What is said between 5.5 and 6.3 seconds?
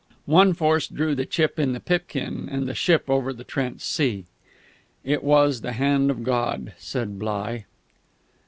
the Hand of